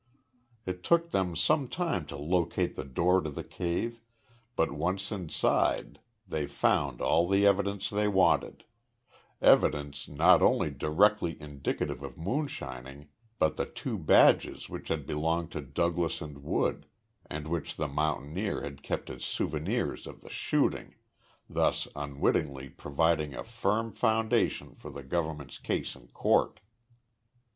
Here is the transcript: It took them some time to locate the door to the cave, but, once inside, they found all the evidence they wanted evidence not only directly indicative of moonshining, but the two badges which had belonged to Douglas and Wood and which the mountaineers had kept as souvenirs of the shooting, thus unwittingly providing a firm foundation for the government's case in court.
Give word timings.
It 0.65 0.81
took 0.81 1.11
them 1.11 1.35
some 1.35 1.67
time 1.67 2.07
to 2.07 2.17
locate 2.17 2.75
the 2.75 2.83
door 2.83 3.21
to 3.21 3.29
the 3.29 3.43
cave, 3.43 4.01
but, 4.55 4.71
once 4.71 5.11
inside, 5.11 5.99
they 6.27 6.47
found 6.47 7.01
all 7.01 7.27
the 7.27 7.45
evidence 7.45 7.87
they 7.87 8.07
wanted 8.07 8.63
evidence 9.43 10.07
not 10.07 10.41
only 10.41 10.71
directly 10.71 11.39
indicative 11.39 12.01
of 12.01 12.17
moonshining, 12.17 13.09
but 13.37 13.57
the 13.57 13.67
two 13.67 13.95
badges 13.99 14.67
which 14.67 14.87
had 14.87 15.05
belonged 15.05 15.51
to 15.51 15.61
Douglas 15.61 16.19
and 16.19 16.39
Wood 16.41 16.87
and 17.29 17.47
which 17.47 17.75
the 17.75 17.87
mountaineers 17.87 18.63
had 18.63 18.81
kept 18.81 19.07
as 19.11 19.23
souvenirs 19.23 20.07
of 20.07 20.21
the 20.21 20.31
shooting, 20.31 20.95
thus 21.47 21.87
unwittingly 21.95 22.69
providing 22.69 23.35
a 23.35 23.43
firm 23.43 23.91
foundation 23.91 24.73
for 24.73 24.89
the 24.89 25.03
government's 25.03 25.59
case 25.59 25.95
in 25.95 26.07
court. 26.07 26.59